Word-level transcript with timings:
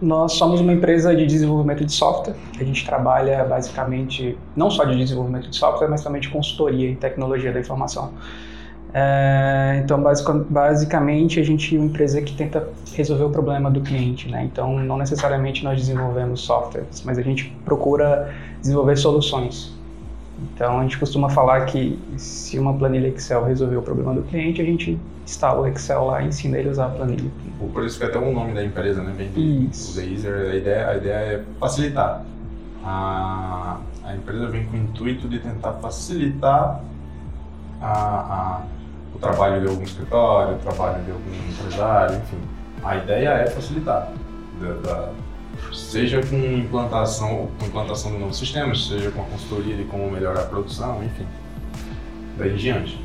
nós 0.00 0.32
somos 0.32 0.60
uma 0.60 0.72
empresa 0.72 1.14
de 1.14 1.26
desenvolvimento 1.26 1.84
de 1.84 1.92
software. 1.92 2.34
A 2.58 2.64
gente 2.64 2.84
trabalha 2.84 3.44
basicamente 3.44 4.36
não 4.56 4.70
só 4.70 4.84
de 4.84 4.96
desenvolvimento 4.96 5.50
de 5.50 5.56
software, 5.56 5.88
mas 5.88 6.02
também 6.02 6.20
de 6.20 6.28
consultoria 6.28 6.88
em 6.88 6.94
tecnologia 6.94 7.52
da 7.52 7.60
informação. 7.60 8.12
É, 8.92 9.80
então, 9.84 10.02
basicamente, 10.48 11.38
a 11.38 11.44
gente 11.44 11.76
é 11.76 11.78
uma 11.78 11.86
empresa 11.86 12.20
que 12.22 12.34
tenta 12.34 12.68
resolver 12.94 13.24
o 13.24 13.30
problema 13.30 13.70
do 13.70 13.80
cliente, 13.80 14.28
né? 14.28 14.42
Então, 14.44 14.78
não 14.80 14.96
necessariamente 14.96 15.62
nós 15.62 15.78
desenvolvemos 15.78 16.40
softwares, 16.40 17.02
mas 17.04 17.18
a 17.18 17.22
gente 17.22 17.54
procura 17.64 18.34
desenvolver 18.60 18.96
soluções. 18.96 19.79
Então, 20.42 20.78
a 20.78 20.82
gente 20.82 20.98
costuma 20.98 21.28
falar 21.28 21.66
que 21.66 21.98
se 22.16 22.58
uma 22.58 22.74
planilha 22.74 23.08
Excel 23.08 23.44
resolver 23.44 23.76
o 23.76 23.82
problema 23.82 24.14
do 24.14 24.22
cliente, 24.22 24.60
a 24.60 24.64
gente 24.64 24.98
instala 25.24 25.60
o 25.60 25.66
Excel 25.66 26.06
lá 26.06 26.22
e 26.22 26.28
ensina 26.28 26.58
ele 26.58 26.68
a 26.68 26.72
usar 26.72 26.86
a 26.86 26.90
planilha. 26.90 27.30
Por 27.72 27.84
isso 27.84 27.98
que 27.98 28.04
até 28.04 28.18
o 28.18 28.32
nome 28.32 28.54
da 28.54 28.64
empresa, 28.64 29.02
né? 29.02 29.12
Vem 29.16 29.68
isso. 29.70 29.98
a 30.00 30.04
ideia, 30.54 30.88
a 30.88 30.96
ideia 30.96 31.14
é 31.14 31.44
facilitar. 31.58 32.24
A, 32.82 33.78
a 34.04 34.16
empresa 34.16 34.46
vem 34.46 34.64
com 34.64 34.76
o 34.76 34.80
intuito 34.80 35.28
de 35.28 35.38
tentar 35.38 35.74
facilitar 35.74 36.82
a, 37.80 37.92
a 37.92 38.62
o 39.14 39.18
trabalho 39.18 39.60
de 39.60 39.68
algum 39.68 39.82
escritório, 39.82 40.54
o 40.54 40.58
trabalho 40.58 41.02
de 41.04 41.10
algum 41.10 41.30
empresário, 41.50 42.16
enfim. 42.16 42.38
A 42.82 42.96
ideia 42.96 43.28
é 43.30 43.46
facilitar. 43.46 44.12
Da, 44.60 44.72
da, 44.74 45.08
seja 45.72 46.20
com 46.22 46.36
implantação, 46.36 47.48
com 47.58 47.66
implantação 47.66 48.12
de 48.12 48.18
novos 48.18 48.38
sistemas, 48.38 48.86
seja 48.86 49.10
com 49.10 49.22
a 49.22 49.24
consultoria 49.24 49.76
de 49.76 49.84
como 49.84 50.10
melhorar 50.10 50.42
a 50.42 50.46
produção, 50.46 51.02
enfim. 51.04 51.26
Daí 52.38 52.52
em 52.52 52.56
diante. 52.56 52.98